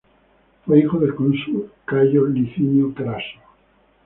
Fue 0.65 0.79
hijo 0.79 0.97
del 0.99 1.13
consular 1.13 1.69
Cayo 1.85 2.25
Licinio 2.25 2.91
Craso. 2.91 3.37